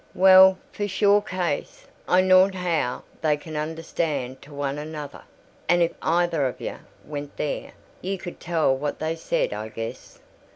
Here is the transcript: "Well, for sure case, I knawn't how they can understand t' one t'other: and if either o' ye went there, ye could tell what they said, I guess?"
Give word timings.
"Well, 0.15 0.57
for 0.71 0.87
sure 0.87 1.21
case, 1.21 1.85
I 2.07 2.21
knawn't 2.21 2.55
how 2.55 3.03
they 3.21 3.37
can 3.37 3.55
understand 3.55 4.41
t' 4.41 4.49
one 4.49 4.77
t'other: 4.91 5.21
and 5.69 5.83
if 5.83 5.91
either 6.01 6.43
o' 6.47 6.55
ye 6.57 6.73
went 7.05 7.37
there, 7.37 7.73
ye 8.01 8.17
could 8.17 8.39
tell 8.39 8.75
what 8.75 8.97
they 8.97 9.15
said, 9.15 9.53
I 9.53 9.69
guess?" 9.69 10.17